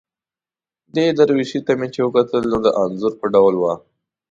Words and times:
دې 0.93 1.05
درویشي 1.17 1.59
ته 1.65 1.73
مې 1.79 1.87
چې 1.93 1.99
وکتل، 2.03 2.41
نو 2.51 2.57
د 2.65 2.67
انځور 2.81 3.13
په 3.19 3.25
ډول 3.33 3.55
وه. 3.57 3.73